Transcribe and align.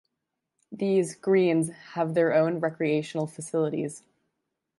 These 0.71 1.13
"Greens" 1.13 1.69
have 1.93 2.15
their 2.15 2.33
own 2.33 2.59
recreational 2.59 3.27
facilities. 3.27 4.01